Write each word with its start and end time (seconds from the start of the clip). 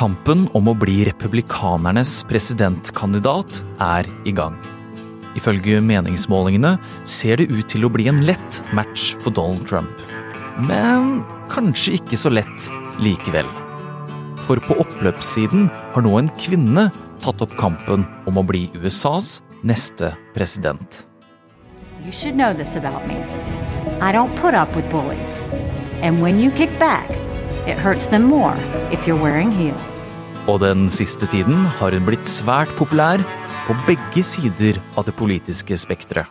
Kampen 0.00 0.46
om 0.56 0.70
å 0.70 0.72
bli 0.80 1.02
republikanernes 1.04 2.22
presidentkandidat 2.24 3.58
er 3.84 4.06
i 4.24 4.32
gang. 4.32 4.54
Ifølge 5.36 5.82
meningsmålingene 5.84 6.70
ser 7.04 7.36
det 7.36 7.50
ut 7.50 7.68
til 7.68 7.84
å 7.84 7.90
bli 7.92 8.06
en 8.08 8.22
lett 8.24 8.62
match 8.72 9.10
for 9.20 9.28
Donald 9.36 9.66
Trump. 9.68 9.92
Men 10.56 11.20
kanskje 11.52 11.98
ikke 11.98 12.16
så 12.16 12.32
lett 12.32 12.70
likevel. 13.04 13.44
For 14.40 14.56
på 14.64 14.78
oppløpssiden 14.80 15.68
har 15.68 16.06
nå 16.08 16.14
en 16.16 16.32
kvinne 16.40 16.86
tatt 17.20 17.44
opp 17.44 17.52
kampen 17.60 18.08
om 18.24 18.40
å 18.40 18.46
bli 18.48 18.70
USAs 18.80 19.42
neste 19.60 20.14
president. 20.32 21.04
You 22.00 22.16
should 22.16 22.40
know 22.40 22.54
this 22.56 22.72
about 22.72 23.04
me. 23.04 23.20
I 24.00 24.16
don't 24.16 24.32
put 24.40 24.56
up 24.56 24.72
with 24.74 24.88
bullies. 24.88 25.36
And 26.00 26.22
when 26.24 26.40
you 26.40 26.48
kick 26.50 26.72
back, 26.80 27.12
it 27.68 27.76
hurts 27.76 28.08
them 28.08 28.24
more 28.24 28.56
if 28.96 29.04
you're 29.06 29.20
wearing 29.20 29.52
heels. 29.52 29.89
Og 30.50 30.58
den 30.58 30.88
siste 30.90 31.28
tiden 31.30 31.62
har 31.78 31.94
hun 31.94 32.06
blitt 32.08 32.26
svært 32.26 32.72
populær 32.74 33.22
på 33.68 33.76
begge 33.86 34.22
sider 34.26 34.80
av 34.98 35.06
det 35.06 35.14
politiske 35.14 35.76
spekteret. 35.78 36.26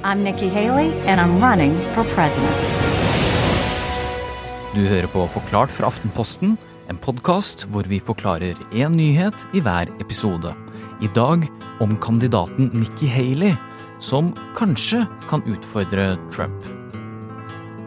I'm 0.00 0.22
Nikki 0.24 0.48
Haley, 0.48 0.88
and 1.04 1.20
I'm 1.20 1.36
running 1.42 1.76
for 1.92 2.08
president. 2.14 2.56
Du 4.72 4.86
hører 4.88 5.08
på 5.12 5.26
Forklart 5.34 5.72
fra 5.72 5.90
Aftenposten, 5.90 6.56
en 6.88 7.00
podkast 7.02 7.66
hvor 7.72 7.84
vi 7.90 8.00
forklarer 8.00 8.56
én 8.72 8.96
nyhet 8.96 9.44
i 9.52 9.60
hver 9.60 9.92
episode. 10.00 10.54
I 11.04 11.12
dag 11.12 11.44
om 11.84 11.96
kandidaten 12.00 12.70
Nikki 12.72 13.08
Haley, 13.10 13.52
som 14.00 14.32
kanskje 14.56 15.04
kan 15.28 15.44
utfordre 15.44 16.14
Trump. 16.32 16.72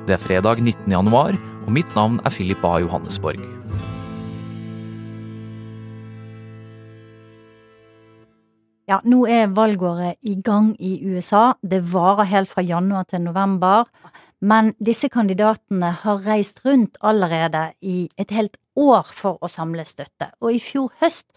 Det 0.05 0.13
er 0.13 0.22
fredag 0.22 0.61
19. 0.61 0.91
januar, 0.94 1.38
og 1.66 1.73
mitt 1.73 1.89
navn 1.97 2.22
er 2.25 2.38
Philip 2.38 2.66
A. 2.66 2.77
Johannesborg. 2.86 3.41
Ja, 8.90 8.98
nå 9.06 9.20
er 9.30 9.52
valgåret 9.54 10.18
i 10.26 10.34
gang 10.42 10.72
i 10.82 10.95
USA. 11.06 11.54
Det 11.62 11.84
varer 11.92 12.26
helt 12.32 12.50
fra 12.50 12.64
januar 12.66 13.06
til 13.06 13.22
november. 13.22 13.86
Men 14.42 14.72
disse 14.81 15.12
kandidatene 15.14 15.92
har 16.02 16.23
reist 16.26 16.64
rundt 16.66 16.98
allerede 17.06 17.68
i 17.86 18.08
et 18.18 18.34
helt 18.34 18.58
år 18.80 19.12
for 19.14 19.38
å 19.46 19.52
samle 19.52 19.86
støtte. 19.86 20.31
Og 20.42 20.58
i 20.58 20.64
fjor 20.64 20.90
høst, 21.04 21.28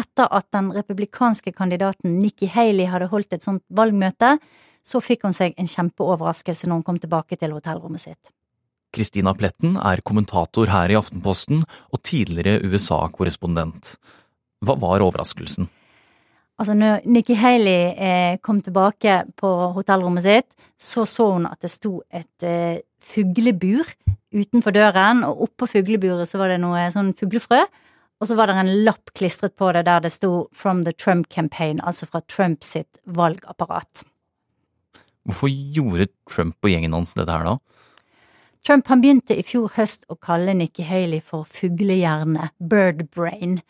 etter 0.00 0.32
at 0.32 0.48
den 0.56 0.72
republikanske 0.72 1.52
kandidaten 1.52 2.16
Nikki 2.22 2.48
Haley 2.48 2.88
hadde 2.88 3.10
holdt 3.12 3.36
et 3.36 3.44
sånt 3.44 3.62
valgmøte, 3.68 4.38
så 4.84 5.04
fikk 5.04 5.28
hun 5.28 5.36
seg 5.36 5.52
en 5.60 5.68
kjempeoverraskelse 5.68 6.70
når 6.70 6.80
hun 6.80 6.88
kom 6.88 7.02
tilbake 7.04 7.36
til 7.36 7.52
hotellrommet 7.52 8.06
sitt. 8.06 8.32
Kristina 8.96 9.34
Pletten 9.36 9.76
er 9.76 10.00
kommentator 10.06 10.72
her 10.72 10.88
i 10.88 10.96
Aftenposten 10.96 11.66
og 11.66 12.04
tidligere 12.06 12.62
USA-korrespondent. 12.64 13.96
Hva 14.64 14.80
var 14.80 15.04
overraskelsen? 15.04 15.68
Altså, 16.58 16.74
når 16.78 17.02
Nikki 17.10 17.34
Haley 17.34 17.94
eh, 17.98 18.36
kom 18.42 18.60
tilbake 18.62 19.24
på 19.40 19.48
hotellrommet 19.74 20.22
sitt, 20.22 20.68
så 20.78 21.02
så 21.08 21.32
hun 21.32 21.48
at 21.50 21.58
det 21.64 21.72
sto 21.72 21.96
et 22.14 22.46
eh, 22.46 22.78
fuglebur 23.02 23.82
utenfor 24.34 24.74
døren, 24.74 25.24
og 25.26 25.48
oppå 25.48 25.66
fugleburet 25.70 26.30
så 26.30 26.38
var 26.38 26.52
det 26.52 26.60
noe 26.62 26.86
sånn 26.94 27.12
fuglefrø. 27.18 27.64
Og 28.22 28.30
så 28.30 28.36
var 28.38 28.48
det 28.48 28.56
en 28.56 28.72
lapp 28.86 29.10
klistret 29.18 29.56
på 29.58 29.72
det 29.74 29.84
der 29.86 30.00
det 30.00 30.12
sto 30.14 30.48
'From 30.54 30.84
the 30.84 30.92
Trump 30.92 31.26
Campaign', 31.28 31.82
altså 31.82 32.06
fra 32.06 32.20
Trump 32.20 32.62
sitt 32.62 32.98
valgapparat. 33.04 34.04
Hvorfor 35.24 35.48
gjorde 35.48 36.06
Trump 36.30 36.56
og 36.62 36.70
gjengen 36.70 36.92
hans 36.92 37.14
dette 37.14 37.32
her 37.32 37.44
da? 37.44 37.56
Trump 38.64 38.86
han 38.88 39.00
begynte 39.00 39.36
i 39.36 39.42
fjor 39.42 39.72
høst 39.76 40.06
å 40.08 40.16
kalle 40.16 40.54
Nikki 40.54 40.82
Haley 40.82 41.20
for 41.20 41.44
fuglehjerne, 41.44 42.50
bird 42.58 43.10
brain. 43.10 43.60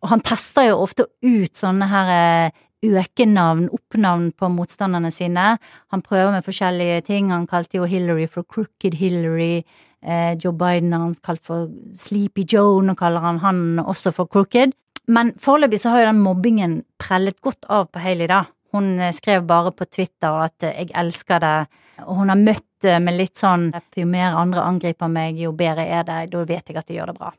Og 0.00 0.12
han 0.14 0.24
tester 0.24 0.70
jo 0.70 0.80
ofte 0.84 1.06
ut 1.22 1.56
sånne 1.56 1.88
her 1.90 2.12
eh, 2.14 2.58
økenavn, 2.80 3.68
oppnavn 3.76 4.30
på 4.32 4.48
motstanderne 4.48 5.10
sine. 5.12 5.58
Han 5.92 6.02
prøver 6.02 6.32
med 6.32 6.46
forskjellige 6.46 7.02
ting. 7.10 7.30
Han 7.34 7.46
kalte 7.50 7.76
jo 7.76 7.88
Hillary 7.88 8.26
for 8.26 8.48
Crooked 8.48 8.96
Hillary. 8.96 9.62
Eh, 10.02 10.36
Joe 10.40 10.52
Biden 10.56 10.92
har 10.92 11.04
han 11.04 11.16
kalt 11.24 11.44
for 11.44 11.68
Sleepy 11.92 12.46
Joe, 12.48 12.80
nå 12.82 12.94
kaller 12.96 13.20
han 13.20 13.42
han 13.44 13.82
også 13.84 14.14
for 14.16 14.30
Crooked. 14.30 14.72
Men 15.10 15.34
foreløpig 15.40 15.80
så 15.82 15.92
har 15.92 16.04
jo 16.04 16.08
den 16.12 16.24
mobbingen 16.24 16.80
prellet 17.00 17.40
godt 17.44 17.68
av 17.68 17.90
på 17.92 18.00
Haley, 18.00 18.30
da. 18.30 18.44
Hun 18.72 19.00
eh, 19.00 19.12
skrev 19.12 19.44
bare 19.44 19.74
på 19.76 19.84
Twitter 19.84 20.40
at 20.46 20.62
'jeg 20.62 20.90
elsker 20.94 21.40
det', 21.40 21.66
og 22.06 22.16
hun 22.16 22.28
har 22.28 22.36
møtt 22.36 22.66
det 22.80 23.02
med 23.02 23.18
litt 23.18 23.36
sånn 23.36 23.72
'jo 23.96 24.06
mer 24.06 24.32
andre 24.32 24.62
angriper 24.62 25.08
meg, 25.08 25.36
jo 25.36 25.52
bedre 25.52 25.84
er 25.84 26.04
det', 26.04 26.30
da 26.30 26.44
vet 26.44 26.68
jeg 26.68 26.76
at 26.76 26.86
de 26.86 26.94
gjør 26.94 27.12
det 27.12 27.18
bra'. 27.18 27.34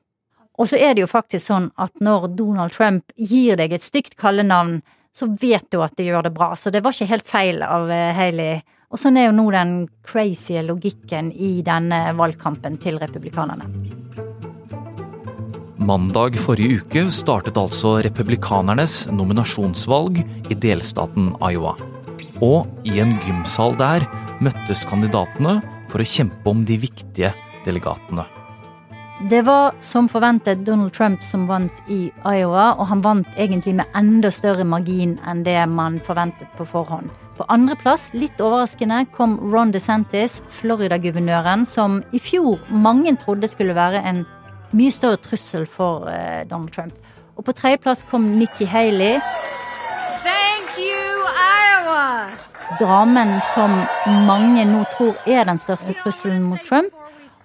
Og 0.62 0.68
så 0.70 0.78
er 0.78 0.94
det 0.94 1.02
jo 1.02 1.10
faktisk 1.10 1.48
sånn 1.48 1.72
at 1.82 1.96
når 2.06 2.28
Donald 2.38 2.74
Trump 2.76 3.16
gir 3.18 3.58
deg 3.58 3.74
et 3.74 3.82
stygt 3.82 4.14
kallenavn, 4.20 4.84
så 5.10 5.26
vet 5.42 5.66
du 5.74 5.80
at 5.82 5.96
de 5.98 6.06
gjør 6.06 6.28
det 6.28 6.36
bra, 6.36 6.54
så 6.56 6.70
det 6.70 6.84
var 6.86 6.94
ikke 6.94 7.10
helt 7.10 7.28
feil 7.28 7.64
av 7.66 7.90
Haley. 7.90 8.62
Og 8.94 9.00
sånn 9.02 9.18
er 9.18 9.30
jo 9.30 9.34
nå 9.36 9.48
den 9.56 9.74
crazy 10.06 10.60
logikken 10.62 11.32
i 11.34 11.64
denne 11.66 12.12
valgkampen 12.14 12.78
til 12.84 13.00
republikanerne. 13.02 13.66
Mandag 15.82 16.38
forrige 16.38 16.84
uke 16.84 17.08
startet 17.10 17.58
altså 17.58 17.96
republikanernes 18.06 19.08
nominasjonsvalg 19.10 20.20
i 20.22 20.58
delstaten 20.68 21.32
Iowa. 21.42 21.74
Og 22.46 22.70
i 22.86 23.00
en 23.02 23.16
gymsal 23.24 23.74
der 23.80 24.06
møttes 24.46 24.86
kandidatene 24.86 25.58
for 25.90 26.04
å 26.04 26.08
kjempe 26.08 26.54
om 26.54 26.62
de 26.70 26.78
viktige 26.86 27.34
delegatene. 27.66 28.28
Det 29.30 29.42
var 29.42 29.74
som 29.80 30.10
forventet 30.10 30.66
Donald 30.66 30.94
Trump 30.94 31.24
som 31.24 31.44
vant 31.48 31.82
i 31.88 32.12
Iowa, 32.26 32.72
og 32.74 32.88
han 32.90 33.02
vant 33.06 33.28
egentlig 33.38 33.76
med 33.78 33.94
enda 33.96 34.32
større 34.34 34.66
margin 34.66 35.20
enn 35.30 35.44
det 35.46 35.60
man 35.70 36.00
forventet 36.02 36.50
på 36.58 36.66
forhånd. 36.66 37.12
På 37.38 37.46
andreplass, 37.54 38.10
litt 38.18 38.42
overraskende, 38.42 39.04
kom 39.14 39.38
Ron 39.54 39.74
DeSantis, 39.76 40.40
Florida-guvernøren, 40.58 41.66
som 41.70 42.00
i 42.12 42.20
fjor 42.20 42.64
mange 42.70 43.14
trodde 43.22 43.50
skulle 43.52 43.78
være 43.78 44.02
en 44.10 44.24
mye 44.74 44.92
større 44.92 45.22
trussel 45.22 45.68
for 45.70 46.10
eh, 46.10 46.42
Donald 46.50 46.74
Trump. 46.74 46.98
Og 47.38 47.46
på 47.46 47.54
tredjeplass 47.54 48.04
kom 48.10 48.26
Nikki 48.40 48.66
Haley. 48.66 49.20
Thank 50.26 50.80
you, 50.82 51.28
Iowa! 51.38 52.32
Damen 52.82 53.38
som 53.54 53.78
mange 54.26 54.66
nå 54.66 54.82
tror 54.98 55.14
er 55.30 55.46
den 55.46 55.62
største 55.62 55.94
trusselen 56.02 56.42
mot 56.42 56.66
Trump. 56.66 56.90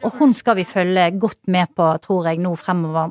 Og 0.07 0.15
hun 0.21 0.35
skal 0.37 0.61
vi 0.61 0.65
følge 0.65 1.11
godt 1.19 1.49
med 1.51 1.73
på, 1.77 1.87
tror 2.03 2.29
jeg, 2.31 2.39
nå 2.39 2.55
fremover. 2.57 3.11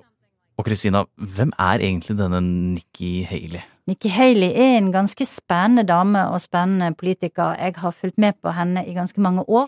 Og 0.55 0.65
Kristina, 0.65 1.03
hvem 1.19 1.51
er 1.59 1.83
egentlig 1.83 2.15
denne 2.17 2.39
Nikki 2.41 3.25
Haley? 3.27 3.65
Nikki 3.87 4.09
Haley 4.09 4.53
er 4.55 4.77
en 4.77 4.93
ganske 4.93 5.25
spennende 5.27 5.83
dame 5.83 6.23
og 6.31 6.41
spennende 6.41 6.95
politiker. 6.95 7.57
Jeg 7.59 7.75
har 7.77 7.91
fulgt 7.91 8.17
med 8.17 8.39
på 8.41 8.53
henne 8.55 8.85
i 8.87 8.95
ganske 8.95 9.21
mange 9.21 9.43
år. 9.49 9.67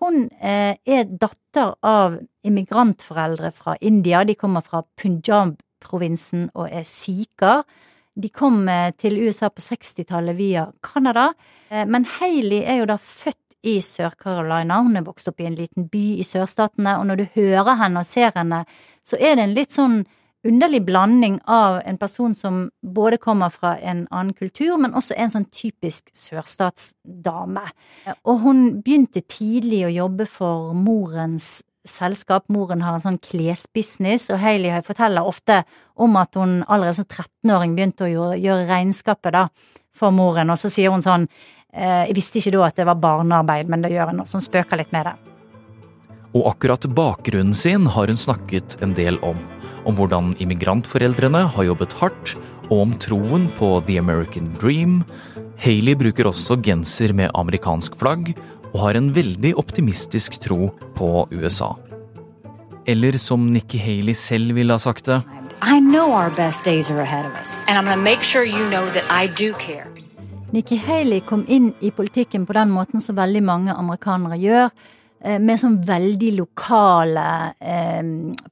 Hun 0.00 0.28
eh, 0.42 0.76
er 0.86 1.08
datter 1.08 1.72
av 1.82 2.18
immigrantforeldre 2.44 3.50
fra 3.52 3.76
India. 3.80 4.22
De 4.24 4.36
kommer 4.36 4.60
fra 4.64 4.84
Punjab-provinsen 5.00 6.50
og 6.54 6.68
er 6.68 6.84
sikher. 6.84 7.64
De 8.16 8.28
kom 8.28 8.68
eh, 8.68 8.92
til 9.00 9.18
USA 9.24 9.48
på 9.48 9.64
60-tallet 9.64 10.36
via 10.36 10.68
Canada. 10.84 11.30
Eh, 11.70 11.86
men 11.88 12.04
Haley 12.18 12.62
er 12.62 12.82
jo 12.82 12.88
da 12.92 13.00
født 13.00 13.49
i 13.66 13.80
Sør-Carolina. 13.84 14.80
Hun 14.82 14.96
er 14.96 15.06
vokst 15.06 15.28
opp 15.30 15.40
i 15.40 15.48
en 15.48 15.58
liten 15.58 15.88
by 15.92 16.06
i 16.20 16.26
sørstatene, 16.26 16.96
og 16.98 17.06
når 17.10 17.20
du 17.20 17.26
hører 17.34 17.76
henne 17.82 18.02
og 18.02 18.08
ser 18.08 18.32
henne, 18.36 18.64
så 19.06 19.18
er 19.20 19.36
det 19.36 19.46
en 19.46 19.56
litt 19.56 19.76
sånn 19.76 20.02
underlig 20.46 20.80
blanding 20.86 21.40
av 21.44 21.82
en 21.84 21.98
person 22.00 22.34
som 22.34 22.70
både 22.80 23.18
kommer 23.20 23.52
fra 23.52 23.74
en 23.76 24.06
annen 24.10 24.32
kultur, 24.32 24.78
men 24.80 24.96
også 24.96 25.16
en 25.20 25.32
sånn 25.32 25.48
typisk 25.52 26.08
sørstatsdame. 26.16 27.66
Og 28.24 28.40
hun 28.46 28.62
begynte 28.80 29.20
tidlig 29.20 29.84
å 29.84 29.92
jobbe 29.92 30.24
for 30.30 30.72
morens 30.72 31.58
selskap. 31.84 32.48
Moren 32.52 32.84
har 32.84 32.96
en 32.96 33.04
sånn 33.04 33.20
klesbusiness, 33.24 34.30
og 34.32 34.40
Hailey 34.40 34.80
forteller 34.86 35.28
ofte 35.28 35.62
om 36.00 36.16
at 36.20 36.36
hun 36.36 36.60
allerede 36.68 37.00
som 37.00 37.08
13-åring 37.08 37.76
begynte 37.76 38.08
å 38.08 38.32
gjøre, 38.36 38.66
regnskapet 38.68 39.36
da, 39.36 39.46
for 39.96 40.14
moren, 40.14 40.52
og 40.52 40.60
så 40.60 40.70
sier 40.72 40.92
hun 40.92 41.04
sånn 41.04 41.26
jeg 41.72 42.14
visste 42.16 42.40
ikke 42.40 42.54
da 42.56 42.64
at 42.66 42.78
det 42.80 42.86
var 42.88 42.98
barnearbeid, 42.98 43.68
men 43.70 43.84
det 43.84 43.92
gjør 43.94 44.14
nå, 44.16 44.26
så 44.26 44.40
spøker 44.42 44.80
litt 44.80 44.92
med 44.94 45.06
det. 45.06 45.16
Og 46.30 46.46
akkurat 46.52 46.86
bakgrunnen 46.94 47.56
sin 47.58 47.88
har 47.90 48.10
hun 48.10 48.18
snakket 48.18 48.78
en 48.84 48.94
del 48.94 49.18
om. 49.26 49.38
Om 49.88 49.96
hvordan 49.98 50.34
immigrantforeldrene 50.38 51.42
har 51.56 51.66
jobbet 51.66 51.96
hardt, 51.98 52.36
og 52.70 52.84
om 52.84 52.94
troen 53.02 53.48
på 53.58 53.72
the 53.86 53.98
American 53.98 54.52
dream. 54.60 55.00
Hayley 55.60 55.96
bruker 55.98 56.30
også 56.30 56.60
genser 56.62 57.14
med 57.16 57.34
amerikansk 57.34 57.98
flagg, 57.98 58.32
og 58.70 58.78
har 58.84 58.98
en 58.98 59.10
veldig 59.14 59.56
optimistisk 59.58 60.38
tro 60.44 60.70
på 60.94 61.10
USA. 61.34 61.74
Eller 62.86 63.18
som 63.18 63.50
Nikki 63.50 63.80
Haley 63.82 64.14
selv 64.14 64.54
ville 64.54 64.72
ha 64.72 64.78
sagt 64.78 65.10
det. 65.10 65.22
I 65.60 65.80
know 65.80 66.12
our 66.14 66.30
best 66.30 66.64
days 66.64 66.90
are 66.90 67.02
ahead 67.02 67.26
of 67.26 67.34
us, 67.34 67.64
and 67.66 67.76
I'm 67.76 67.84
gonna 67.84 68.00
make 68.00 68.22
sure 68.22 68.44
you 68.44 68.64
know 68.70 68.86
that 68.94 69.04
I 69.10 69.26
do 69.26 69.52
care. 69.58 69.89
Nikki 70.50 70.80
Haley 70.82 71.20
kom 71.22 71.44
inn 71.46 71.68
i 71.78 71.92
politikken 71.94 72.42
på 72.46 72.54
den 72.56 72.72
måten 72.74 72.98
som 73.02 73.14
veldig 73.18 73.42
mange 73.46 73.74
amerikanere 73.74 74.38
gjør. 74.40 74.70
eh, 75.22 75.38
med 75.38 75.60
sånn 75.60 75.74
veldig 75.84 76.30
lokale 76.38 77.54
eh, 77.60 78.02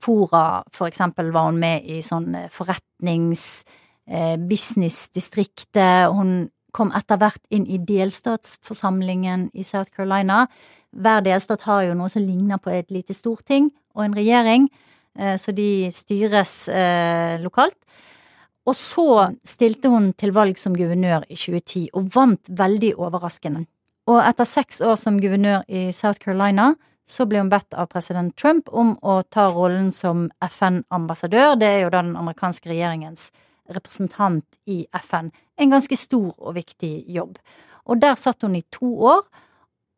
fora. 0.05 0.62
For 0.71 0.87
eksempel 0.87 1.31
var 1.33 1.47
hun 1.49 1.59
med 1.59 1.87
i 1.89 2.03
sånn 2.05 2.35
eh, 2.37 2.50
forretnings- 2.53 3.65
eh, 4.06 4.37
businessdistriktet. 4.37 6.12
Hun 6.12 6.50
kom 6.71 6.93
etter 6.93 7.17
hvert 7.17 7.41
inn 7.50 7.65
i 7.67 7.79
delstatsforsamlingen 7.79 9.49
i 9.55 9.65
South 9.65 9.91
Carolina. 9.97 10.47
Hver 10.93 11.25
delstat 11.25 11.62
har 11.62 11.87
jo 11.87 11.95
noe 11.95 12.11
som 12.12 12.23
ligner 12.23 12.61
på 12.61 12.71
et 12.71 12.91
lite 12.91 13.17
storting 13.17 13.71
og 13.97 14.05
en 14.05 14.15
regjering, 14.15 14.69
eh, 15.19 15.37
så 15.41 15.55
de 15.56 15.89
styres 15.91 16.69
eh, 16.69 17.41
lokalt. 17.41 17.81
Og 18.69 18.76
så 18.76 19.31
stilte 19.49 19.88
hun 19.88 20.11
til 20.20 20.35
valg 20.37 20.59
som 20.61 20.76
guvernør 20.76 21.25
i 21.31 21.37
2010, 21.38 21.88
og 21.97 22.11
vant 22.12 22.50
veldig 22.53 22.93
overraskende. 23.00 23.65
Og 24.09 24.20
etter 24.20 24.49
seks 24.49 24.82
år 24.85 24.97
som 25.00 25.20
guvernør 25.20 25.65
i 25.69 25.88
South 25.93 26.20
Carolina, 26.20 26.75
så 27.09 27.25
ble 27.29 27.41
hun 27.41 27.49
bedt 27.53 27.73
av 27.73 27.88
president 27.93 28.35
Trump 28.37 28.69
om 28.69 28.94
å 29.00 29.23
ta 29.32 29.47
rollen 29.53 29.88
som 29.94 30.26
FN-ambassadør. 30.44 31.56
Det 31.61 31.69
er 31.69 31.81
jo 31.87 31.93
da 31.93 32.03
den 32.05 32.17
amerikanske 32.20 32.69
regjeringens 32.69 33.31
representant 33.73 34.61
i 34.69 34.82
FN. 35.00 35.31
En 35.56 35.73
ganske 35.73 35.97
stor 35.97 36.35
og 36.37 36.56
viktig 36.56 36.93
jobb. 37.12 37.38
Og 37.88 38.00
der 38.00 38.17
satt 38.21 38.44
hun 38.44 38.56
i 38.59 38.64
to 38.73 38.91
år. 39.14 39.25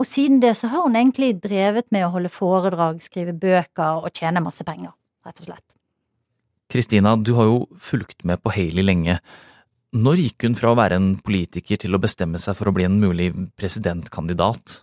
Og 0.00 0.06
siden 0.06 0.38
det 0.42 0.54
så 0.58 0.70
har 0.72 0.86
hun 0.86 0.96
egentlig 0.96 1.34
drevet 1.42 1.90
med 1.90 2.06
å 2.06 2.14
holde 2.14 2.30
foredrag, 2.32 3.02
skrive 3.02 3.34
bøker 3.36 4.06
og 4.06 4.14
tjene 4.14 4.42
masse 4.42 4.64
penger, 4.64 4.94
rett 5.26 5.42
og 5.42 5.50
slett. 5.50 5.79
Kristina, 6.70 7.16
du 7.16 7.32
har 7.34 7.48
jo 7.48 7.66
fulgt 7.78 8.24
med 8.24 8.42
på 8.42 8.52
Haley 8.54 8.84
lenge. 8.86 9.18
Når 9.90 10.20
gikk 10.22 10.44
hun 10.46 10.54
fra 10.54 10.70
å 10.70 10.78
være 10.78 11.00
en 11.00 11.08
politiker 11.18 11.80
til 11.82 11.96
å 11.96 11.98
bestemme 12.02 12.38
seg 12.38 12.54
for 12.54 12.70
å 12.70 12.74
bli 12.74 12.86
en 12.86 13.00
mulig 13.02 13.32
presidentkandidat? 13.58 14.76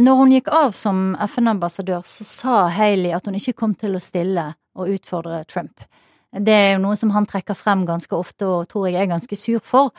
Når 0.00 0.16
hun 0.16 0.32
gikk 0.32 0.48
av 0.56 0.72
som 0.72 1.02
FN-ambassadør, 1.26 2.06
så 2.08 2.24
sa 2.24 2.60
Haley 2.72 3.12
at 3.12 3.28
hun 3.28 3.36
ikke 3.36 3.58
kom 3.58 3.74
til 3.76 3.98
å 3.98 4.00
stille 4.00 4.46
og 4.80 4.94
utfordre 4.94 5.42
Trump. 5.44 5.84
Det 6.32 6.54
er 6.54 6.72
jo 6.72 6.84
noe 6.86 6.96
som 6.96 7.12
han 7.12 7.26
trekker 7.28 7.58
frem 7.58 7.82
ganske 7.84 8.16
ofte 8.16 8.46
og 8.48 8.70
tror 8.70 8.86
jeg 8.88 9.02
er 9.02 9.10
ganske 9.10 9.36
sur 9.36 9.60
for. 9.60 9.90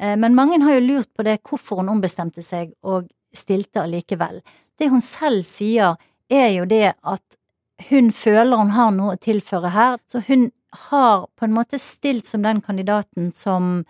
Eh, 0.00 0.14
men 0.16 0.38
mange 0.38 0.62
har 0.62 0.78
jo 0.78 0.86
lurt 0.86 1.10
på 1.12 1.26
det, 1.26 1.42
hvorfor 1.44 1.82
hun 1.82 1.90
ombestemte 1.92 2.44
seg 2.46 2.72
og 2.80 3.10
stilte 3.36 3.82
allikevel. 3.82 4.40
Det 4.80 4.88
hun 4.88 5.04
selv 5.04 5.44
sier, 5.44 5.98
er 6.30 6.48
jo 6.54 6.64
det 6.64 6.94
at 7.02 7.36
hun 7.90 8.12
føler 8.14 8.56
hun 8.56 8.72
har 8.76 8.94
noe 8.94 9.16
å 9.16 9.20
tilføre 9.20 9.74
her, 9.74 9.98
så 10.08 10.22
hun 10.28 10.48
har 10.90 11.26
på 11.36 11.46
en 11.46 11.54
måte 11.54 11.78
stilt 11.78 12.26
som 12.26 12.42
den 12.42 12.60
kandidaten 12.60 13.32
som 13.34 13.82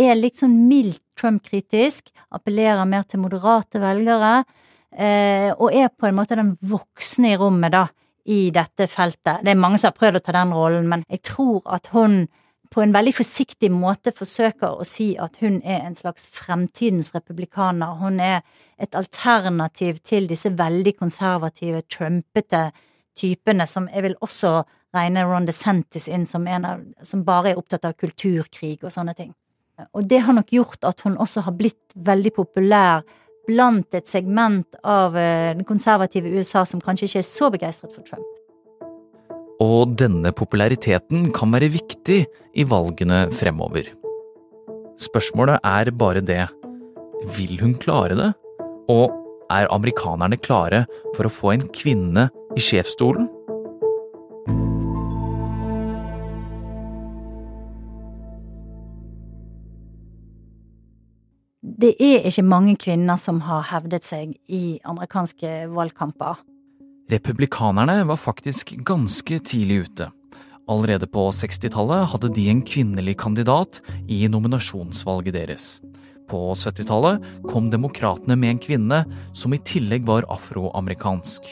er 0.00 0.16
litt 0.16 0.40
sånn 0.40 0.56
mildt 0.68 1.02
Trump-kritisk, 1.20 2.08
appellerer 2.32 2.86
mer 2.88 3.04
til 3.04 3.20
moderate 3.20 3.80
velgere, 3.82 4.44
eh, 4.96 5.50
og 5.52 5.74
er 5.76 5.90
på 5.92 6.08
en 6.08 6.16
måte 6.16 6.38
den 6.38 6.54
voksne 6.60 7.34
i 7.34 7.40
rommet, 7.40 7.74
da, 7.74 7.86
i 8.24 8.50
dette 8.54 8.86
feltet. 8.88 9.42
Det 9.44 9.52
er 9.52 9.60
mange 9.60 9.80
som 9.80 9.90
har 9.90 9.98
prøvd 9.98 10.20
å 10.20 10.24
ta 10.24 10.36
den 10.38 10.54
rollen, 10.56 10.88
men 10.88 11.04
jeg 11.08 11.22
tror 11.28 11.60
at 11.76 11.90
hun 11.92 12.22
på 12.70 12.84
en 12.84 12.92
veldig 12.94 13.12
forsiktig 13.16 13.70
måte 13.74 14.12
forsøker 14.14 14.78
å 14.78 14.86
si 14.86 15.16
at 15.18 15.40
hun 15.42 15.58
er 15.66 15.82
en 15.82 15.96
slags 15.98 16.28
fremtidens 16.30 17.10
republikaner. 17.16 17.96
Hun 17.98 18.20
er 18.22 18.44
et 18.78 18.94
alternativ 18.94 19.98
til 20.06 20.28
disse 20.30 20.52
veldig 20.54 20.94
konservative, 21.00 21.82
trumpete 21.90 22.68
typene 23.18 23.66
som 23.66 23.88
jeg 23.90 24.04
vil 24.06 24.14
også 24.22 24.60
regne 24.96 25.24
Ron 25.26 25.46
DeSantis 25.46 26.08
inn 26.10 26.26
som 26.26 26.46
en 26.50 26.66
av 26.66 26.82
som 27.06 27.24
bare 27.26 27.52
er 27.52 27.60
opptatt 27.60 27.86
av 27.86 27.96
kulturkrig 27.98 28.80
og 28.82 28.92
sånne 28.94 29.14
ting. 29.18 29.32
Og 29.96 30.04
det 30.08 30.20
har 30.26 30.36
nok 30.36 30.52
gjort 30.52 30.84
at 30.84 31.00
hun 31.06 31.16
også 31.16 31.46
har 31.46 31.56
blitt 31.56 31.94
veldig 31.94 32.32
populær 32.36 33.04
blant 33.48 33.96
et 33.96 34.08
segment 34.08 34.66
av 34.84 35.16
eh, 35.16 35.54
den 35.56 35.64
konservative 35.68 36.28
USA 36.28 36.66
som 36.68 36.82
kanskje 36.84 37.08
ikke 37.08 37.22
er 37.22 37.26
så 37.30 37.48
begeistret 37.52 37.94
for 37.94 38.04
Trump. 38.06 38.26
Og 39.60 39.96
denne 40.00 40.32
populariteten 40.36 41.30
kan 41.36 41.52
være 41.52 41.72
viktig 41.72 42.20
i 42.56 42.64
valgene 42.68 43.26
fremover. 43.36 43.88
Spørsmålet 45.00 45.60
er 45.64 45.90
bare 45.96 46.22
det 46.24 46.44
vil 47.36 47.58
hun 47.60 47.74
klare 47.80 48.16
det? 48.16 48.30
Og 48.92 49.12
er 49.52 49.68
amerikanerne 49.74 50.38
klare 50.40 50.84
for 51.16 51.26
å 51.26 51.32
få 51.32 51.54
en 51.54 51.66
kvinne 51.74 52.28
i 52.56 52.64
sjefsstolen? 52.64 53.28
Det 61.80 61.94
er 61.96 62.26
ikke 62.28 62.42
mange 62.44 62.74
kvinner 62.76 63.16
som 63.16 63.38
har 63.46 63.62
hevdet 63.70 64.04
seg 64.04 64.34
i 64.52 64.76
amerikanske 64.84 65.70
valgkamper. 65.72 66.42
Republikanerne 67.08 68.02
var 68.04 68.20
faktisk 68.20 68.74
ganske 68.84 69.38
tidlig 69.48 69.86
ute. 69.86 70.10
Allerede 70.68 71.08
på 71.08 71.24
60-tallet 71.32 72.10
hadde 72.12 72.30
de 72.36 72.44
en 72.52 72.60
kvinnelig 72.68 73.16
kandidat 73.22 73.80
i 74.12 74.26
nominasjonsvalget 74.28 75.38
deres. 75.38 75.64
På 76.28 76.52
70-tallet 76.52 77.24
kom 77.48 77.72
demokratene 77.72 78.36
med 78.36 78.58
en 78.58 78.62
kvinne 78.66 79.00
som 79.32 79.56
i 79.56 79.62
tillegg 79.64 80.04
var 80.10 80.28
afroamerikansk. 80.28 81.48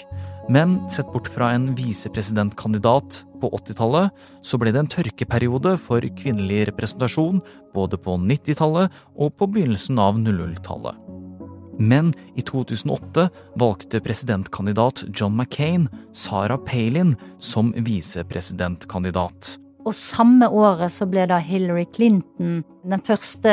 Men 0.49 0.91
sett 0.91 1.13
bort 1.13 1.29
fra 1.29 1.51
en 1.53 1.75
visepresidentkandidat 1.77 3.25
på 3.41 3.51
80-tallet, 3.53 4.15
så 4.41 4.57
ble 4.57 4.73
det 4.73 4.81
en 4.81 4.89
tørkeperiode 4.95 5.75
for 5.83 6.05
kvinnelig 6.17 6.71
representasjon 6.71 7.43
både 7.77 8.01
på 8.01 8.17
90-tallet 8.23 8.97
og 9.21 9.37
på 9.37 9.51
begynnelsen 9.53 10.01
av 10.01 10.17
00-tallet. 10.17 10.97
Men 11.79 12.15
i 12.35 12.43
2008 12.43 13.29
valgte 13.61 14.01
presidentkandidat 14.03 15.05
John 15.13 15.37
McCain 15.37 15.87
Sarah 16.17 16.59
Palin 16.65 17.13
som 17.39 17.71
visepresidentkandidat. 17.77 19.59
Og 19.85 19.95
samme 19.95 20.49
året 20.49 20.97
så 20.97 21.07
ble 21.09 21.29
da 21.29 21.39
Hillary 21.45 21.87
Clinton 21.93 22.63
den 22.89 23.05
første 23.05 23.53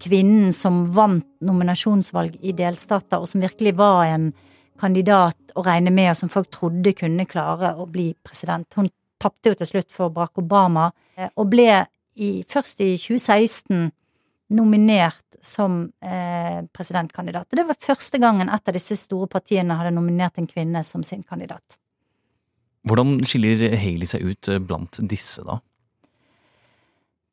kvinnen 0.00 0.56
som 0.56 0.86
vant 0.96 1.28
nominasjonsvalg 1.44 2.40
i 2.40 2.56
delstater, 2.56 3.20
og 3.20 3.28
som 3.28 3.44
virkelig 3.44 3.76
var 3.76 4.08
en 4.08 4.32
kandidat 4.78 5.54
å 5.58 5.64
regne 5.66 5.92
med, 5.94 6.12
og 6.12 6.18
som 6.20 6.32
folk 6.32 6.50
trodde 6.54 6.94
kunne 6.96 7.26
klare 7.28 7.74
å 7.76 7.86
bli 7.90 8.12
president. 8.24 8.66
Hun 8.78 8.90
tapte 9.18 9.52
jo 9.52 9.58
til 9.58 9.70
slutt 9.72 9.94
for 9.94 10.14
Barack 10.14 10.38
Obama, 10.40 10.90
eh, 11.16 11.30
og 11.36 11.50
ble 11.52 11.70
i, 12.18 12.42
først 12.48 12.82
i 12.84 12.94
2016 12.98 13.90
nominert 14.48 15.38
som 15.44 15.92
eh, 16.02 16.64
presidentkandidat. 16.72 17.50
Og 17.50 17.60
det 17.60 17.66
var 17.68 17.80
første 17.80 18.18
gangen 18.18 18.48
et 18.48 18.68
av 18.70 18.74
disse 18.74 18.96
store 18.98 19.28
partiene 19.30 19.76
hadde 19.78 19.94
nominert 19.94 20.38
en 20.40 20.48
kvinne 20.48 20.82
som 20.86 21.04
sin 21.06 21.22
kandidat. 21.22 21.78
Hvordan 22.88 23.18
skiller 23.28 23.76
Haley 23.76 24.08
seg 24.08 24.24
ut 24.24 24.48
eh, 24.48 24.62
blant 24.62 25.00
disse, 25.10 25.44
da? 25.46 25.60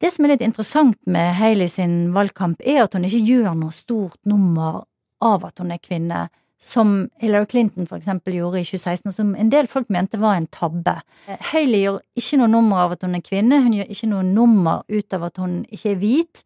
Det 0.02 0.12
som 0.12 0.26
er 0.26 0.34
litt 0.34 0.44
interessant 0.44 0.98
med 1.08 1.32
Haley 1.38 1.72
sin 1.72 2.12
valgkamp, 2.14 2.60
er 2.68 2.84
at 2.84 2.98
hun 2.98 3.08
ikke 3.08 3.24
gjør 3.24 3.54
noe 3.58 3.74
stort 3.74 4.20
nummer 4.28 4.84
av 5.24 5.46
at 5.48 5.62
hun 5.64 5.72
er 5.72 5.80
kvinne, 5.80 6.26
som 6.62 7.10
Hillary 7.22 7.50
Clinton 7.52 7.88
eksempel 7.98 8.38
gjorde 8.38 8.62
i 8.62 8.68
2016, 8.68 9.10
og 9.10 9.16
som 9.16 9.34
en 9.38 9.50
del 9.54 9.68
folk 9.70 9.90
mente 9.94 10.20
var 10.22 10.38
en 10.40 10.48
tabbe. 10.48 10.96
Haley 11.52 11.84
gjør 11.84 12.00
ikke 12.18 12.40
noe 12.42 12.52
nummer 12.54 12.86
av 12.86 12.96
at 12.96 13.04
hun 13.06 13.18
er 13.18 13.26
kvinne, 13.26 13.60
hun 13.66 13.76
gjør 13.76 13.92
ikke 13.92 14.12
noe 14.14 14.24
nummer 14.26 14.86
ut 14.88 15.18
av 15.18 15.28
at 15.30 15.44
hun 15.44 15.60
ikke 15.70 15.94
er 15.94 16.00
hvit 16.02 16.46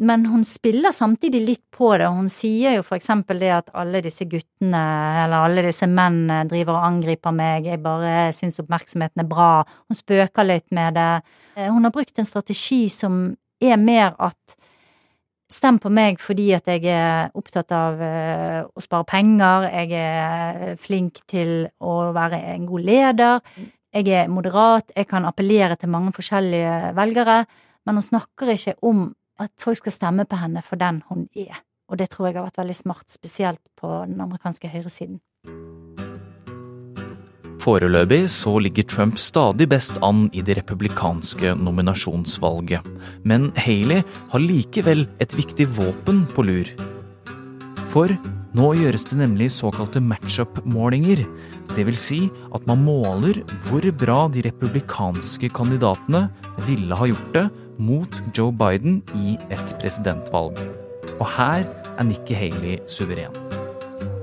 men 0.00 0.24
hun 0.26 0.44
spiller 0.48 0.94
samtidig 0.96 1.40
litt 1.44 1.64
på 1.76 1.90
det. 2.00 2.08
Hun 2.08 2.30
sier 2.32 2.78
jo 2.78 2.84
eksempel 2.96 3.42
det 3.42 3.50
at 3.52 3.68
alle 3.76 4.00
disse 4.04 4.24
guttene, 4.28 4.80
eller 5.26 5.44
alle 5.44 5.64
disse 5.66 5.88
mennene, 5.90 6.46
driver 6.48 6.78
og 6.78 6.86
angriper 6.86 7.34
meg, 7.36 7.68
jeg 7.68 7.82
bare 7.84 8.30
syns 8.36 8.56
oppmerksomheten 8.62 9.20
er 9.20 9.28
bra. 9.28 9.50
Hun 9.90 9.98
spøker 9.98 10.48
litt 10.48 10.68
med 10.76 10.96
det. 10.96 11.10
Eh, 11.56 11.68
hun 11.68 11.84
har 11.84 11.92
brukt 11.92 12.16
en 12.16 12.28
strategi 12.28 12.86
som 12.92 13.26
er 13.60 13.76
mer 13.76 14.14
at 14.16 14.56
Stem 15.50 15.80
på 15.82 15.90
meg 15.90 16.20
fordi 16.22 16.52
at 16.54 16.68
jeg 16.70 16.84
er 16.94 17.32
opptatt 17.34 17.72
av 17.74 18.00
eh, 18.04 18.60
å 18.62 18.82
spare 18.84 19.06
penger, 19.08 19.66
jeg 19.72 19.96
er 19.98 20.76
flink 20.78 21.24
til 21.30 21.64
å 21.82 22.12
være 22.14 22.38
en 22.52 22.68
god 22.68 22.86
leder, 22.86 23.40
jeg 23.90 24.06
er 24.14 24.30
moderat, 24.30 24.92
jeg 24.94 25.08
kan 25.10 25.26
appellere 25.26 25.74
til 25.74 25.90
mange 25.90 26.14
forskjellige 26.14 26.92
velgere, 26.94 27.40
men 27.86 27.98
hun 27.98 28.06
snakker 28.06 28.54
ikke 28.54 28.76
om 28.86 29.08
at 29.42 29.50
folk 29.58 29.80
skal 29.80 29.96
stemme 29.96 30.28
på 30.28 30.38
henne 30.38 30.62
for 30.62 30.78
den 30.78 31.02
hun 31.08 31.26
er. 31.34 31.64
Og 31.90 31.98
det 31.98 32.12
tror 32.12 32.28
jeg 32.28 32.38
har 32.38 32.46
vært 32.46 32.62
veldig 32.62 32.76
smart, 32.76 33.08
spesielt 33.10 33.62
på 33.80 33.90
den 34.06 34.20
amerikanske 34.22 34.70
høyresiden. 34.70 35.18
Foreløpig 37.70 38.24
så 38.26 38.56
ligger 38.58 38.82
Trump 38.90 39.18
stadig 39.22 39.68
best 39.70 40.00
an 40.02 40.24
i 40.34 40.40
det 40.42 40.56
republikanske 40.58 41.52
nominasjonsvalget. 41.54 42.82
Men 43.22 43.52
Haley 43.54 44.00
har 44.32 44.42
likevel 44.42 45.04
et 45.22 45.36
viktig 45.38 45.68
våpen 45.76 46.24
på 46.34 46.42
lur. 46.48 46.72
For 47.92 48.10
nå 48.58 48.72
gjøres 48.74 49.06
det 49.12 49.20
nemlig 49.20 49.52
såkalte 49.54 50.02
match-up-målinger. 50.02 51.22
Vil 51.78 52.00
si 52.00 52.18
at 52.50 52.66
man 52.66 52.82
måler 52.82 53.38
hvor 53.68 53.86
bra 54.02 54.18
de 54.34 54.42
republikanske 54.48 55.52
kandidatene 55.54 56.26
ville 56.66 56.98
ha 56.98 57.06
gjort 57.12 57.32
det 57.38 57.46
mot 57.78 58.20
Joe 58.34 58.50
Biden 58.50 58.98
i 59.14 59.38
et 59.46 59.78
presidentvalg. 59.78 60.58
Og 61.20 61.26
her 61.38 61.70
er 61.94 62.10
Nikki 62.10 62.34
Haley 62.34 62.80
suveren. 62.90 63.59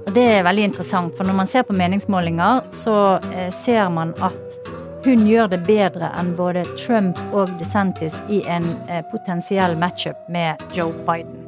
Og 0.07 0.13
det 0.15 0.23
er 0.37 0.45
veldig 0.47 0.69
interessant, 0.69 1.15
for 1.17 1.27
når 1.27 1.35
man 1.35 1.49
ser 1.51 1.65
på 1.67 1.75
meningsmålinger, 1.75 2.61
så 2.71 3.17
eh, 3.33 3.49
ser 3.51 3.89
man 3.91 4.13
at 4.23 4.55
hun 5.03 5.25
gjør 5.27 5.49
det 5.51 5.59
bedre 5.67 6.07
enn 6.15 6.29
både 6.37 6.63
Trump 6.79 7.19
og 7.35 7.51
DeSantis 7.59 8.21
i 8.31 8.39
en 8.47 8.69
eh, 8.87 9.03
potensiell 9.11 9.75
matchup 9.79 10.29
med 10.31 10.63
Joe 10.75 10.95
Biden. 11.07 11.43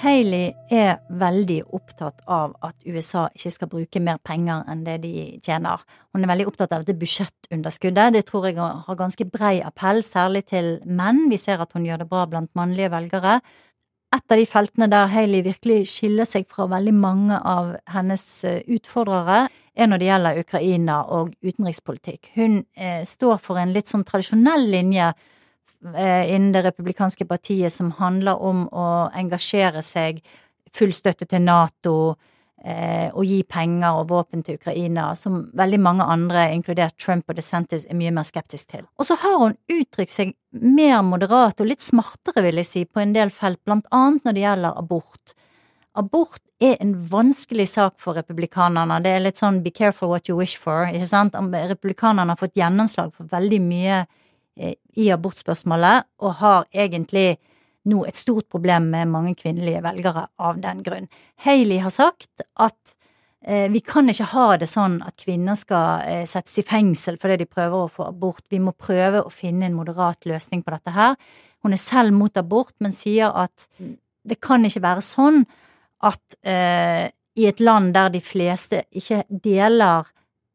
Hailey 0.00 0.52
er 0.72 1.00
veldig 1.20 1.58
opptatt 1.76 2.22
av 2.28 2.54
at 2.64 2.76
USA 2.84 3.26
ikke 3.36 3.52
skal 3.52 3.70
bruke 3.72 4.00
mer 4.04 4.20
penger 4.24 4.68
enn 4.68 4.84
det 4.84 4.98
de 5.02 5.14
tjener. 5.44 5.80
Hun 6.12 6.24
er 6.24 6.32
veldig 6.32 6.46
opptatt 6.48 6.72
av 6.72 6.84
dette 6.84 7.00
budsjettunderskuddet. 7.00 8.14
Det 8.16 8.24
tror 8.28 8.48
jeg 8.48 8.56
har 8.60 9.00
ganske 9.00 9.26
brei 9.32 9.58
appell, 9.64 10.00
særlig 10.04 10.46
til 10.52 10.70
menn. 10.84 11.26
Vi 11.32 11.40
ser 11.40 11.60
at 11.60 11.76
hun 11.76 11.84
gjør 11.88 12.04
det 12.04 12.08
bra 12.12 12.24
blant 12.28 12.52
mannlige 12.56 12.92
velgere. 12.92 13.40
Et 14.10 14.32
av 14.32 14.40
de 14.40 14.46
feltene 14.50 14.88
der 14.90 15.10
Hailey 15.12 15.44
virkelig 15.46 15.84
skiller 15.92 16.26
seg 16.26 16.48
fra 16.50 16.66
veldig 16.70 16.94
mange 16.98 17.36
av 17.46 17.76
hennes 17.94 18.24
eh, 18.44 18.62
utfordrere, 18.66 19.44
er 19.78 19.86
når 19.86 20.00
det 20.00 20.08
gjelder 20.08 20.40
Ukraina 20.40 20.96
og 21.14 21.30
utenrikspolitikk. 21.46 22.32
Hun 22.34 22.64
eh, 22.74 23.04
står 23.06 23.38
for 23.42 23.60
en 23.60 23.70
litt 23.74 23.88
sånn 23.88 24.02
tradisjonell 24.08 24.66
linje 24.72 25.12
Eh, 25.96 26.34
innen 26.34 26.52
det 26.52 26.62
republikanske 26.62 27.24
partiet 27.24 27.72
som 27.72 27.88
handler 27.96 28.36
om 28.36 28.66
å 28.68 29.08
engasjere 29.16 29.80
seg, 29.82 30.18
full 30.76 30.92
støtte 30.92 31.24
til 31.24 31.40
Nato, 31.40 31.94
eh, 32.64 33.08
og 33.10 33.24
gi 33.26 33.40
penger 33.48 34.00
og 34.00 34.10
våpen 34.10 34.44
til 34.46 34.58
Ukraina, 34.60 35.10
som 35.16 35.42
veldig 35.56 35.80
mange 35.80 36.06
andre, 36.06 36.48
inkludert 36.54 36.98
Trump 37.00 37.28
og 37.30 37.38
DeSantis, 37.38 37.86
er 37.88 37.98
mye 37.98 38.12
mer 38.14 38.28
skeptisk 38.28 38.74
til. 38.74 38.86
Og 38.98 39.08
så 39.08 39.16
har 39.22 39.38
hun 39.40 39.56
uttrykt 39.72 40.14
seg 40.14 40.34
mer 40.50 41.02
moderat 41.06 41.60
og 41.62 41.70
litt 41.70 41.84
smartere, 41.84 42.44
vil 42.46 42.62
jeg 42.62 42.70
si, 42.70 42.84
på 42.84 43.02
en 43.02 43.14
del 43.16 43.32
felt, 43.34 43.60
blant 43.64 43.88
annet 43.94 44.26
når 44.26 44.36
det 44.36 44.46
gjelder 44.46 44.78
abort. 44.84 45.34
Abort 45.98 46.42
er 46.62 46.76
en 46.80 46.94
vanskelig 47.10 47.66
sak 47.72 47.96
for 47.98 48.18
republikanerne. 48.20 49.00
Det 49.02 49.12
er 49.14 49.22
litt 49.24 49.40
sånn 49.40 49.62
be 49.64 49.72
careful 49.74 50.12
what 50.12 50.28
you 50.28 50.36
wish 50.38 50.58
for, 50.60 50.86
ikke 50.86 51.08
sant? 51.08 51.36
Republikanerne 51.36 52.34
har 52.34 52.40
fått 52.40 52.58
gjennomslag 52.58 53.14
for 53.16 53.30
veldig 53.32 53.62
mye 53.64 54.02
Eh, 54.60 54.74
i 54.96 55.08
abortspørsmålet, 55.08 56.04
og 56.20 56.34
har 56.42 56.64
egentlig 56.74 57.38
nå 57.90 58.04
et 58.08 58.18
stort 58.18 58.48
problem 58.50 58.88
med 58.92 59.10
mange 59.10 59.34
kvinnelige 59.38 59.82
velgere 59.84 60.26
av 60.38 60.60
den 60.62 60.82
grunn. 60.86 61.10
Hailey 61.44 61.80
har 61.84 61.94
sagt 61.94 62.44
at 62.60 62.94
eh, 63.44 63.68
vi 63.72 63.82
kan 63.84 64.08
ikke 64.10 64.30
ha 64.32 64.48
det 64.60 64.70
sånn 64.70 65.00
at 65.06 65.18
kvinner 65.20 65.58
skal 65.58 66.06
eh, 66.06 66.26
settes 66.30 66.58
i 66.62 66.66
fengsel 66.66 67.18
fordi 67.20 67.42
de 67.42 67.50
prøver 67.50 67.78
å 67.84 67.92
få 67.92 68.08
abort. 68.10 68.46
Vi 68.50 68.62
må 68.62 68.74
prøve 68.76 69.24
å 69.24 69.34
finne 69.34 69.68
en 69.68 69.78
moderat 69.78 70.28
løsning 70.30 70.64
på 70.64 70.74
dette 70.76 70.94
her. 70.96 71.18
Hun 71.64 71.76
er 71.76 71.82
selv 71.82 72.16
mot 72.16 72.36
abort, 72.40 72.74
men 72.80 72.94
sier 72.96 73.34
at 73.36 73.68
det 74.22 74.38
kan 74.40 74.64
ikke 74.64 74.84
være 74.84 75.04
sånn 75.04 75.42
at 76.06 76.40
eh, 76.46 77.10
i 77.40 77.46
et 77.48 77.60
land 77.60 77.92
der 77.94 78.10
de 78.12 78.20
fleste 78.24 78.84
ikke 78.96 79.22
deler 79.28 80.08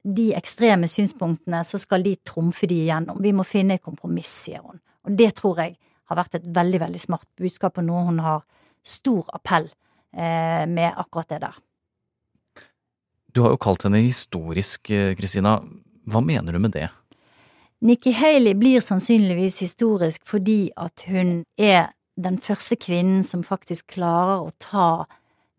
de 0.05 0.29
ekstreme 0.37 0.87
synspunktene, 0.89 1.63
så 1.65 1.79
skal 1.81 2.03
de 2.05 2.15
trumfe 2.21 2.67
de 2.69 2.83
igjennom. 2.83 3.21
Vi 3.21 3.33
må 3.33 3.45
finne 3.47 3.77
et 3.77 3.85
kompromiss, 3.85 4.29
sier 4.45 4.61
hun. 4.61 4.77
Og 5.05 5.17
det 5.17 5.31
tror 5.39 5.63
jeg 5.63 5.75
har 6.09 6.19
vært 6.19 6.39
et 6.39 6.49
veldig, 6.55 6.81
veldig 6.85 7.01
smart 7.01 7.27
budskap, 7.39 7.79
og 7.79 7.87
noe 7.87 8.05
hun 8.09 8.21
har 8.23 8.43
stor 8.85 9.25
appell 9.33 9.69
eh, 10.15 10.65
med 10.69 10.93
akkurat 10.93 11.31
det 11.33 11.41
der. 11.45 11.57
Du 13.35 13.41
har 13.43 13.55
jo 13.55 13.59
kalt 13.59 13.83
henne 13.87 14.03
historisk, 14.05 14.91
eh, 14.93 15.15
Kristina. 15.17 15.57
Hva 16.05 16.21
mener 16.23 16.55
du 16.55 16.61
med 16.61 16.75
det? 16.77 16.87
Nikki 17.85 18.13
Haley 18.15 18.55
blir 18.55 18.79
sannsynligvis 18.81 19.59
historisk 19.61 20.23
fordi 20.25 20.71
at 20.79 21.03
hun 21.09 21.43
er 21.59 21.91
den 22.15 22.37
første 22.39 22.77
kvinnen 22.79 23.23
som 23.27 23.43
faktisk 23.43 23.97
klarer 23.97 24.45
å 24.45 24.53
ta 24.63 25.05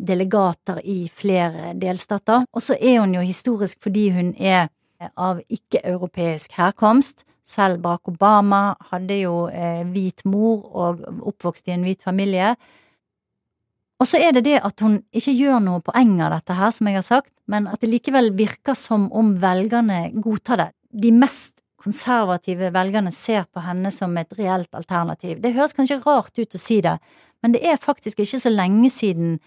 delegater 0.00 0.80
i 0.84 1.06
flere 1.12 1.74
delstater. 1.76 2.46
Og 2.52 2.64
så 2.64 2.76
er 2.80 3.00
hun 3.02 3.14
jo 3.16 3.24
historisk 3.24 3.82
fordi 3.84 4.08
hun 4.16 4.32
er 4.40 4.68
av 5.16 5.42
ikke-europeisk 5.52 6.56
herkomst. 6.56 7.26
Selv 7.46 7.78
Barack 7.84 8.10
Obama 8.10 8.74
hadde 8.90 9.20
jo 9.20 9.46
eh, 9.48 9.84
hvit 9.86 10.24
mor 10.26 10.64
og 10.66 11.04
oppvokst 11.30 11.68
i 11.70 11.76
en 11.76 11.84
hvit 11.86 12.02
familie. 12.02 12.56
Og 14.02 14.08
så 14.10 14.18
er 14.20 14.34
det 14.36 14.44
det 14.48 14.56
at 14.66 14.82
hun 14.84 14.98
ikke 15.16 15.32
gjør 15.32 15.60
noe 15.62 15.84
poeng 15.84 16.18
av 16.26 16.34
dette 16.34 16.56
her, 16.58 16.72
som 16.74 16.90
jeg 16.90 16.98
har 16.98 17.06
sagt, 17.06 17.32
men 17.48 17.68
at 17.70 17.80
det 17.80 17.92
likevel 17.92 18.32
virker 18.36 18.76
som 18.76 19.06
om 19.14 19.36
velgerne 19.40 20.10
godtar 20.20 20.60
det. 20.60 20.68
De 20.90 21.12
mest 21.14 21.62
konservative 21.80 22.72
velgerne 22.74 23.12
ser 23.14 23.46
på 23.54 23.62
henne 23.62 23.92
som 23.94 24.16
et 24.18 24.34
reelt 24.36 24.74
alternativ. 24.74 25.38
Det 25.40 25.54
høres 25.54 25.76
kanskje 25.76 26.02
rart 26.02 26.34
ut 26.34 26.58
å 26.58 26.60
si 26.60 26.80
det, 26.84 26.96
men 27.44 27.54
det 27.54 27.62
er 27.62 27.80
faktisk 27.80 28.20
ikke 28.24 28.42
så 28.42 28.52
lenge 28.52 28.90
siden 28.90 29.38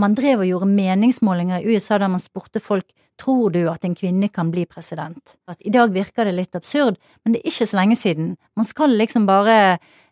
man 0.00 0.14
drev 0.18 0.44
og 0.44 0.48
gjorde 0.48 0.70
meningsmålinger 0.70 1.60
i 1.62 1.74
USA 1.74 1.98
der 1.98 2.10
man 2.12 2.22
spurte 2.22 2.62
folk 2.62 2.86
tror 3.18 3.50
du 3.50 3.64
at 3.70 3.84
en 3.84 3.96
kvinne 3.98 4.28
kan 4.30 4.52
bli 4.54 4.64
president. 4.70 5.34
At 5.50 5.58
I 5.66 5.72
dag 5.74 5.90
virker 5.94 6.28
det 6.28 6.36
litt 6.36 6.54
absurd, 6.58 7.00
men 7.24 7.34
det 7.34 7.42
er 7.42 7.50
ikke 7.50 7.66
så 7.66 7.80
lenge 7.80 7.98
siden. 7.98 8.36
Man 8.56 8.68
skal 8.68 8.94
liksom 8.94 9.26
bare 9.26 9.56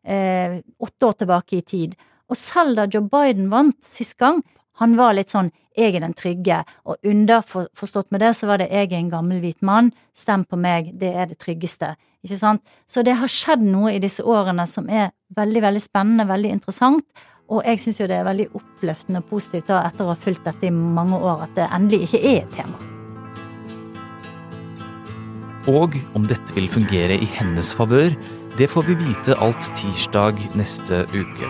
eh, 0.02 0.58
åtte 0.82 1.06
år 1.06 1.20
tilbake 1.22 1.60
i 1.60 1.62
tid. 1.62 1.94
Og 2.26 2.38
selv 2.38 2.74
da 2.78 2.88
Joe 2.90 3.06
Biden 3.06 3.50
vant 3.52 3.78
sist 3.84 4.16
gang, 4.18 4.42
han 4.80 4.96
var 4.98 5.14
litt 5.16 5.32
sånn 5.32 5.52
jeg 5.76 5.92
er 5.92 6.00
den 6.00 6.16
trygge, 6.16 6.62
og 6.88 7.04
underforstått 7.04 8.08
med 8.14 8.22
det 8.24 8.32
så 8.38 8.48
var 8.48 8.62
det 8.62 8.70
jeg 8.72 8.88
er 8.88 8.98
en 8.98 9.12
gammel 9.12 9.42
hvit 9.42 9.60
mann, 9.64 9.90
stem 10.16 10.46
på 10.48 10.56
meg, 10.56 10.94
det 10.96 11.10
er 11.12 11.28
det 11.28 11.36
tryggeste. 11.42 11.92
Ikke 12.24 12.38
sant? 12.40 12.62
Så 12.88 13.04
det 13.04 13.18
har 13.20 13.30
skjedd 13.30 13.64
noe 13.64 13.92
i 13.92 14.00
disse 14.00 14.24
årene 14.24 14.64
som 14.70 14.88
er 14.88 15.10
veldig, 15.36 15.62
veldig 15.66 15.82
spennende, 15.84 16.24
veldig 16.28 16.54
interessant, 16.56 17.04
og 17.46 17.62
jeg 17.62 17.78
syns 17.78 18.00
jo 18.00 18.08
det 18.10 18.16
er 18.18 18.26
veldig 18.26 18.48
oppløftende 18.58 19.22
og 19.22 19.28
positivt 19.30 19.68
da, 19.70 19.84
etter 19.86 20.06
å 20.06 20.12
ha 20.12 20.18
fulgt 20.18 20.46
dette 20.48 20.66
i 20.66 20.74
mange 20.74 21.18
år, 21.18 21.44
at 21.46 21.54
det 21.58 21.68
endelig 21.70 22.08
ikke 22.08 22.22
er 22.32 22.40
et 22.42 22.56
tema. 22.56 22.80
Og 25.70 25.94
om 26.14 26.26
dette 26.30 26.54
vil 26.54 26.68
fungere 26.70 27.18
i 27.18 27.28
hennes 27.38 27.72
favør, 27.74 28.14
det 28.58 28.70
får 28.70 28.86
vi 28.88 28.98
vite 28.98 29.38
alt 29.42 29.66
tirsdag 29.78 30.38
neste 30.58 31.04
uke. 31.14 31.48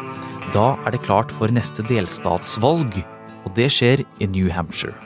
Da 0.55 0.75
er 0.87 0.95
det 0.95 1.05
klart 1.05 1.33
for 1.33 1.53
neste 1.53 1.85
delstatsvalg, 1.87 2.97
og 3.45 3.53
det 3.57 3.69
skjer 3.73 4.05
i 4.21 4.29
New 4.31 4.49
Hampshire. 4.53 4.97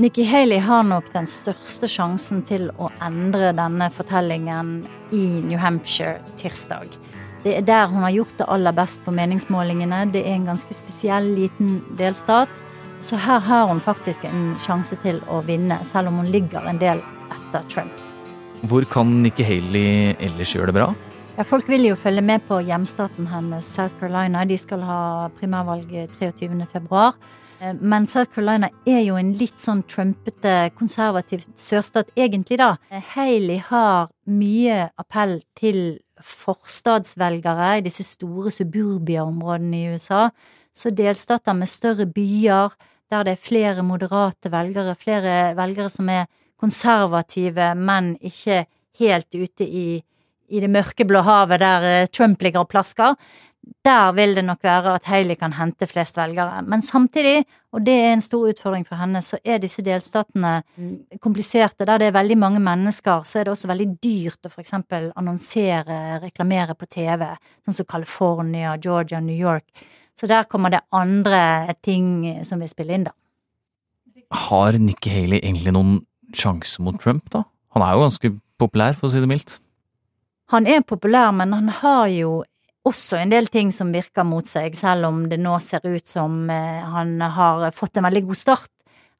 Nikki 0.00 0.24
Haley 0.24 0.62
har 0.64 0.84
nok 0.86 1.10
den 1.12 1.26
største 1.28 1.88
sjansen 1.90 2.40
til 2.48 2.70
å 2.80 2.88
endre 3.04 3.50
denne 3.56 3.90
fortellingen 3.92 4.78
i 5.12 5.24
New 5.44 5.58
Hampshire 5.60 6.22
tirsdag. 6.40 6.94
Det 7.44 7.54
er 7.56 7.62
der 7.64 7.86
hun 7.88 8.02
har 8.04 8.12
gjort 8.12 8.36
det 8.36 8.48
aller 8.52 8.74
best 8.76 9.00
på 9.06 9.14
meningsmålingene. 9.16 10.02
Det 10.12 10.20
er 10.26 10.34
en 10.36 10.50
ganske 10.50 10.74
spesiell 10.76 11.30
liten 11.38 11.78
delstat. 11.96 12.52
Så 13.00 13.16
her 13.16 13.40
har 13.40 13.68
hun 13.70 13.80
faktisk 13.80 14.26
en 14.28 14.58
sjanse 14.60 14.98
til 15.00 15.22
å 15.32 15.40
vinne, 15.46 15.78
selv 15.88 16.10
om 16.10 16.18
hun 16.20 16.28
ligger 16.28 16.66
en 16.68 16.80
del 16.82 17.00
etter 17.32 17.64
Trump. 17.72 17.94
Hvor 18.68 18.84
kan 18.92 19.22
Nikki 19.22 19.46
Haley 19.46 20.18
ellers 20.20 20.52
gjøre 20.52 20.68
det 20.68 20.76
bra? 20.76 20.90
Ja, 21.38 21.46
folk 21.48 21.68
vil 21.72 21.86
jo 21.88 21.96
følge 21.96 22.20
med 22.20 22.44
på 22.44 22.58
hjemstaten 22.60 23.30
hennes, 23.30 23.64
South 23.64 23.96
Carolina. 23.96 24.44
De 24.44 24.58
skal 24.60 24.84
ha 24.84 25.00
primærvalg 25.38 25.88
23.2. 26.18 27.06
Eh, 27.60 27.72
men 27.80 28.04
South 28.04 28.34
Carolina 28.34 28.68
er 28.84 29.00
jo 29.06 29.16
en 29.16 29.32
litt 29.40 29.56
sånn 29.64 29.80
trumpete, 29.88 30.74
konservativ 30.76 31.46
sørstat 31.56 32.12
egentlig, 32.20 32.60
da. 32.60 32.74
Haley 33.14 33.62
har 33.70 34.12
mye 34.28 34.90
appell 35.00 35.38
til 35.56 36.02
forstadsvelgere 36.26 37.78
i 37.78 37.84
disse 37.84 38.04
store 38.06 38.52
suburbia-områdene 38.54 39.80
i 39.80 39.90
USA. 39.94 40.28
Så 40.74 40.92
delstater 40.94 41.56
med 41.56 41.70
større 41.70 42.06
byer, 42.06 42.74
der 43.10 43.26
det 43.26 43.34
er 43.34 43.42
flere 43.48 43.82
moderate 43.82 44.52
velgere, 44.52 44.94
flere 44.94 45.56
velgere 45.58 45.90
som 45.90 46.08
er 46.08 46.28
konservative, 46.60 47.74
men 47.74 48.14
ikke 48.20 48.64
helt 49.00 49.34
ute 49.34 49.66
i, 49.66 50.00
i 50.50 50.60
det 50.60 50.70
mørkeblå 50.70 51.22
havet 51.26 51.60
der 51.62 51.86
eh, 51.88 52.08
Trump 52.12 52.42
ligger 52.42 52.64
og 52.64 52.70
plasker 52.70 53.16
der 53.84 54.12
vil 54.12 54.34
det 54.36 54.44
nok 54.44 54.62
være 54.64 54.94
at 54.98 55.06
Hayley 55.08 55.36
kan 55.40 55.52
hente 55.56 55.86
flest 55.88 56.16
velgere. 56.16 56.62
Men 56.68 56.82
samtidig, 56.82 57.44
og 57.72 57.84
det 57.84 57.94
er 57.94 58.12
en 58.12 58.24
stor 58.24 58.48
utfordring 58.50 58.86
for 58.88 59.00
henne, 59.00 59.22
så 59.24 59.38
er 59.44 59.60
disse 59.60 59.84
delstatene 59.84 60.62
kompliserte. 61.20 61.86
Der 61.88 62.00
det 62.00 62.08
er 62.08 62.16
veldig 62.16 62.38
mange 62.40 62.60
mennesker, 62.60 63.24
så 63.24 63.40
er 63.40 63.44
det 63.44 63.54
også 63.54 63.70
veldig 63.70 63.88
dyrt 64.02 64.48
å 64.48 64.52
for 64.52 64.64
eksempel 64.64 65.10
annonsere, 65.16 66.20
reklamere 66.24 66.76
på 66.76 66.88
TV, 66.88 67.26
sånn 67.64 67.78
som 67.80 67.88
California, 67.88 68.76
Georgia, 68.76 69.20
New 69.20 69.36
York. 69.36 69.68
Så 70.16 70.28
der 70.28 70.48
kommer 70.48 70.72
det 70.72 70.82
andre 70.92 71.74
ting 71.82 72.44
som 72.44 72.60
vil 72.60 72.68
spille 72.72 72.96
inn, 72.96 73.08
da. 73.08 73.16
Har 74.50 74.76
Nikki 74.78 75.10
Haley 75.10 75.40
egentlig 75.40 75.72
noen 75.74 75.98
sjanse 76.36 76.82
mot 76.84 77.00
Trump, 77.00 77.24
da? 77.32 77.44
Han 77.74 77.84
er 77.84 77.96
jo 77.96 78.04
ganske 78.04 78.32
populær, 78.60 78.96
for 78.98 79.08
å 79.08 79.12
si 79.12 79.22
det 79.22 79.30
mildt. 79.30 79.56
Han 80.52 80.66
er 80.66 80.82
populær, 80.84 81.30
men 81.34 81.54
han 81.54 81.68
har 81.80 82.08
jo 82.12 82.40
også 82.88 83.18
en 83.20 83.32
del 83.32 83.48
ting 83.52 83.70
som 83.74 83.92
virker 83.92 84.24
mot 84.24 84.46
seg, 84.48 84.76
selv 84.78 85.10
om 85.10 85.24
det 85.28 85.40
nå 85.40 85.56
ser 85.62 85.84
ut 85.84 86.06
som 86.08 86.48
eh, 86.50 86.80
han 86.94 87.18
har 87.20 87.68
fått 87.76 87.98
en 87.98 88.06
veldig 88.08 88.24
god 88.30 88.40
start. 88.40 88.70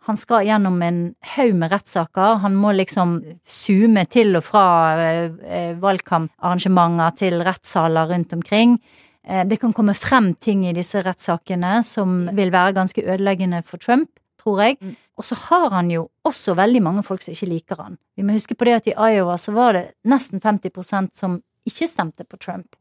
Han 0.08 0.16
skal 0.16 0.46
gjennom 0.48 0.78
en 0.82 1.00
haug 1.34 1.58
med 1.60 1.70
rettssaker. 1.74 2.40
Han 2.40 2.56
må 2.56 2.72
liksom 2.72 3.18
zoome 3.44 4.06
til 4.08 4.38
og 4.38 4.46
fra 4.46 4.64
eh, 4.96 5.36
eh, 5.44 5.74
valgkamparrangementer 5.80 7.18
til 7.20 7.44
rettssaler 7.44 8.08
rundt 8.14 8.36
omkring. 8.38 8.80
Det 9.20 9.58
kan 9.60 9.74
komme 9.76 9.92
frem 9.94 10.30
ting 10.40 10.62
i 10.64 10.72
disse 10.74 11.02
rettssakene 11.04 11.82
som 11.86 12.22
vil 12.34 12.48
være 12.50 12.72
ganske 12.74 13.02
ødeleggende 13.04 13.60
for 13.68 13.78
Trump, 13.78 14.08
tror 14.40 14.62
jeg. 14.64 14.78
Mm. 14.80 14.94
Og 15.20 15.26
så 15.28 15.36
har 15.36 15.68
han 15.76 15.90
jo 15.92 16.06
også 16.26 16.56
veldig 16.58 16.80
mange 16.82 17.04
folk 17.06 17.22
som 17.22 17.36
ikke 17.36 17.50
liker 17.50 17.82
han. 17.84 17.98
Vi 18.16 18.24
må 18.24 18.34
huske 18.34 18.56
på 18.56 18.66
det 18.66 18.78
at 18.78 18.88
i 18.88 18.96
Iowa 18.96 19.36
så 19.38 19.52
var 19.54 19.76
det 19.76 19.84
nesten 20.08 20.40
50% 20.40 21.12
som 21.20 21.36
ikke 21.68 21.86
stemte 21.86 22.24
på 22.24 22.40
Trump. 22.40 22.80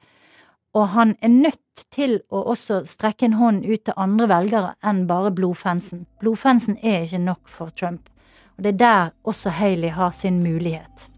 Og 0.78 0.88
han 0.94 1.16
er 1.22 1.32
nødt 1.34 1.86
til 1.92 2.20
å 2.30 2.44
også 2.54 2.84
strekke 2.90 3.26
en 3.26 3.38
hånd 3.40 3.64
ut 3.66 3.86
til 3.88 3.98
andre 3.98 4.28
velgere 4.30 4.74
enn 4.86 5.06
bare 5.10 5.32
blodfansen. 5.34 6.06
Blodfansen 6.22 6.78
er 6.84 7.08
ikke 7.08 7.22
nok 7.24 7.50
for 7.50 7.74
Trump. 7.74 8.10
Og 8.58 8.66
det 8.66 8.76
er 8.76 8.82
der 8.84 9.16
også 9.24 9.50
Haley 9.56 9.90
har 9.96 10.12
sin 10.12 10.44
mulighet. 10.44 11.10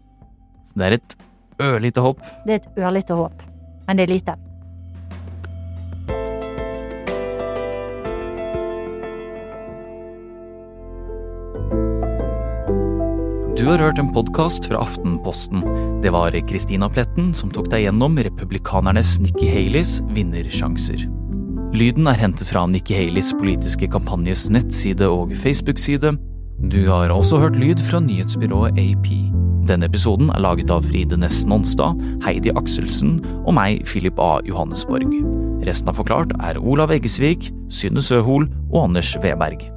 Så 0.70 0.78
det 0.78 0.86
er 0.86 0.96
et 1.00 1.18
ørlite 1.60 2.00
håp. 2.00 2.22
Det 2.46 2.54
er 2.54 2.62
et 2.62 2.80
ørlite 2.80 3.18
håp, 3.18 3.44
men 3.86 4.00
det 4.00 4.08
er 4.08 4.14
lite. 4.14 4.38
Du 13.62 13.68
har 13.68 13.78
hørt 13.78 13.98
en 14.02 14.08
podkast 14.10 14.64
fra 14.66 14.80
Aftenposten. 14.82 15.60
Det 16.02 16.10
var 16.10 16.34
Christina 16.48 16.88
Pletten 16.90 17.28
som 17.30 17.50
tok 17.54 17.68
deg 17.70 17.84
gjennom 17.84 18.16
republikanernes 18.18 19.12
Nikki 19.22 19.46
Haleys 19.46 20.00
vinnersjanser. 20.16 21.04
Lyden 21.70 22.08
er 22.10 22.18
hentet 22.18 22.50
fra 22.50 22.64
Nikki 22.66 22.96
Haleys 22.98 23.28
politiske 23.38 23.86
kampanjes 23.92 24.48
nettside 24.50 25.06
og 25.06 25.30
Facebook-side. 25.44 26.10
Du 26.74 26.80
har 26.88 27.14
også 27.14 27.38
hørt 27.38 27.60
lyd 27.60 27.78
fra 27.86 28.00
nyhetsbyrået 28.02 28.80
AP. 28.82 29.06
Denne 29.70 29.86
episoden 29.86 30.32
er 30.34 30.42
laget 30.42 30.72
av 30.74 30.82
Fride 30.88 31.20
Nesten 31.22 31.54
Nonstad, 31.54 32.02
Heidi 32.26 32.50
Akselsen 32.58 33.20
og 33.44 33.54
meg, 33.60 33.84
Philip 33.86 34.18
A. 34.18 34.40
Johannesborg. 34.42 35.06
Resten 35.68 35.94
av 35.94 36.02
Forklart 36.02 36.34
er 36.42 36.58
Olav 36.58 36.90
Eggesvik, 36.98 37.52
Synne 37.70 38.02
Søhol 38.02 38.50
og 38.72 38.88
Anders 38.88 39.14
Weberg. 39.22 39.70